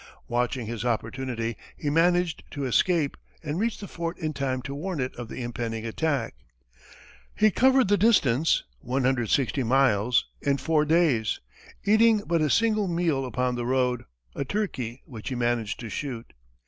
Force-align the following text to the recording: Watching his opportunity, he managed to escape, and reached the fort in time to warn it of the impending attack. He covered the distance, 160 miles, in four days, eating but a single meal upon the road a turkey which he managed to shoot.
Watching 0.27 0.65
his 0.65 0.83
opportunity, 0.83 1.57
he 1.77 1.91
managed 1.91 2.43
to 2.53 2.65
escape, 2.65 3.15
and 3.43 3.59
reached 3.59 3.81
the 3.81 3.87
fort 3.87 4.17
in 4.17 4.33
time 4.33 4.63
to 4.63 4.73
warn 4.73 4.99
it 4.99 5.15
of 5.15 5.27
the 5.27 5.43
impending 5.43 5.85
attack. 5.85 6.33
He 7.35 7.51
covered 7.51 7.87
the 7.87 7.97
distance, 7.99 8.63
160 8.79 9.61
miles, 9.61 10.25
in 10.41 10.57
four 10.57 10.85
days, 10.85 11.39
eating 11.85 12.23
but 12.25 12.41
a 12.41 12.49
single 12.49 12.87
meal 12.87 13.25
upon 13.25 13.53
the 13.53 13.65
road 13.67 14.05
a 14.33 14.43
turkey 14.43 15.03
which 15.05 15.29
he 15.29 15.35
managed 15.35 15.79
to 15.81 15.89
shoot. 15.89 16.33